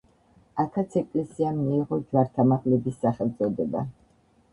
აქაც 0.61 0.95
ეკლესიამ 1.01 1.59
მიიღო 1.65 1.99
ჯვართამაღლების 2.13 2.97
სახელწოდება. 3.05 3.85